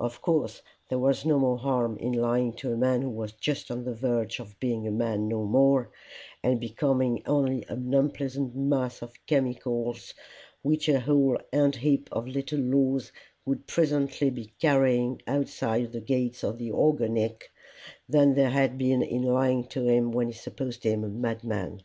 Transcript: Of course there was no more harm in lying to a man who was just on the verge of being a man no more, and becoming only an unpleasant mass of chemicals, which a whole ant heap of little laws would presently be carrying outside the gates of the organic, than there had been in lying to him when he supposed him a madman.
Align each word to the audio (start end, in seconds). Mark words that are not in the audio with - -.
Of 0.00 0.22
course 0.22 0.62
there 0.88 0.98
was 0.98 1.26
no 1.26 1.38
more 1.38 1.58
harm 1.58 1.98
in 1.98 2.12
lying 2.14 2.54
to 2.54 2.72
a 2.72 2.78
man 2.78 3.02
who 3.02 3.10
was 3.10 3.32
just 3.32 3.70
on 3.70 3.84
the 3.84 3.92
verge 3.92 4.40
of 4.40 4.58
being 4.58 4.86
a 4.88 4.90
man 4.90 5.28
no 5.28 5.44
more, 5.44 5.90
and 6.42 6.58
becoming 6.58 7.20
only 7.26 7.62
an 7.68 7.92
unpleasant 7.92 8.56
mass 8.56 9.02
of 9.02 9.12
chemicals, 9.26 10.14
which 10.62 10.88
a 10.88 11.00
whole 11.00 11.36
ant 11.52 11.76
heap 11.76 12.08
of 12.10 12.26
little 12.26 12.58
laws 12.60 13.12
would 13.44 13.66
presently 13.66 14.30
be 14.30 14.54
carrying 14.58 15.20
outside 15.26 15.92
the 15.92 16.00
gates 16.00 16.42
of 16.42 16.56
the 16.56 16.72
organic, 16.72 17.50
than 18.08 18.32
there 18.32 18.48
had 18.48 18.78
been 18.78 19.02
in 19.02 19.20
lying 19.20 19.64
to 19.66 19.86
him 19.88 20.10
when 20.10 20.28
he 20.28 20.32
supposed 20.32 20.84
him 20.84 21.04
a 21.04 21.08
madman. 21.08 21.82